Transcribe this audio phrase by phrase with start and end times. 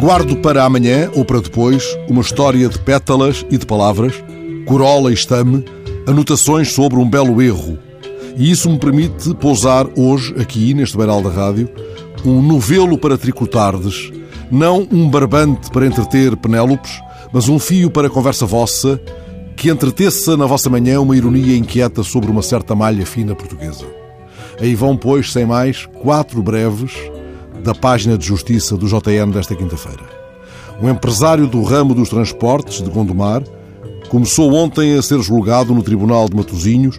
[0.00, 4.14] Guardo para amanhã ou para depois uma história de pétalas e de palavras,
[4.66, 5.64] corola e estame,
[6.06, 7.78] anotações sobre um belo erro.
[8.36, 11.68] E isso me permite pousar hoje, aqui neste beiral da rádio,
[12.24, 14.10] um novelo para tricotardes,
[14.50, 16.98] não um barbante para entreter Penélopes,
[17.30, 18.98] mas um fio para conversa vossa
[19.60, 23.84] que entreteça na vossa manhã uma ironia inquieta sobre uma certa malha fina portuguesa.
[24.58, 26.94] Aí vão, pois, sem mais, quatro breves
[27.62, 30.02] da página de justiça do JN desta quinta-feira.
[30.80, 33.42] Um empresário do ramo dos transportes de Gondomar
[34.08, 36.98] começou ontem a ser julgado no Tribunal de Matosinhos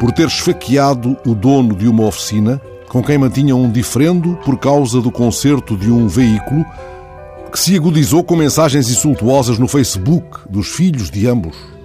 [0.00, 5.00] por ter esfaqueado o dono de uma oficina com quem mantinha um diferendo por causa
[5.00, 6.66] do conserto de um veículo
[7.52, 11.79] que se agudizou com mensagens insultuosas no Facebook dos filhos de ambos.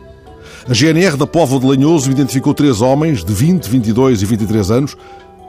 [0.68, 4.98] A GNR da Povo de Lanhoso identificou três homens de 20, 22 e 23 anos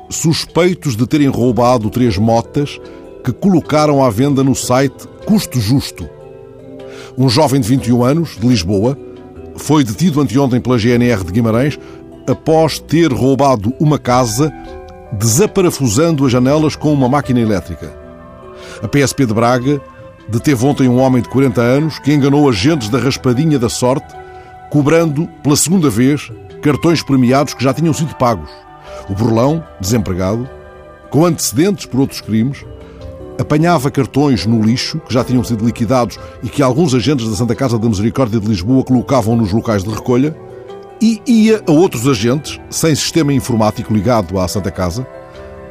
[0.08, 2.78] suspeitos de terem roubado três motas
[3.24, 6.08] que colocaram à venda no site Custo Justo.
[7.18, 8.96] Um jovem de 21 anos, de Lisboa,
[9.56, 11.78] foi detido anteontem pela GNR de Guimarães
[12.28, 14.52] após ter roubado uma casa
[15.12, 17.96] desaparafusando as janelas com uma máquina elétrica.
[18.82, 19.80] A PSP de Braga
[20.28, 24.14] deteve ontem um homem de 40 anos que enganou agentes da Raspadinha da Sorte,
[24.70, 26.30] cobrando pela segunda vez
[26.62, 28.50] cartões premiados que já tinham sido pagos.
[29.08, 30.48] O burlão, desempregado,
[31.10, 32.64] com antecedentes por outros crimes,
[33.38, 37.54] apanhava cartões no lixo que já tinham sido liquidados e que alguns agentes da Santa
[37.54, 40.36] Casa da Misericórdia de Lisboa colocavam nos locais de recolha
[41.00, 45.06] e ia a outros agentes, sem sistema informático ligado à Santa Casa,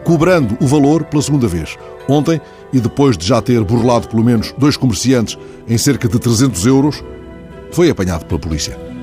[0.04, 1.76] cobrando o valor pela segunda vez.
[2.08, 2.40] Ontem,
[2.72, 5.38] e depois de já ter burlado pelo menos dois comerciantes
[5.68, 7.04] em cerca de 300 euros,
[7.72, 8.95] foi apanhado pela polícia.